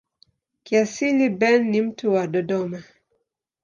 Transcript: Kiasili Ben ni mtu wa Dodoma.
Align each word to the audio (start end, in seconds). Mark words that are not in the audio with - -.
Kiasili 0.63 1.29
Ben 1.41 1.69
ni 1.71 1.81
mtu 1.81 2.13
wa 2.13 2.27
Dodoma. 2.27 2.83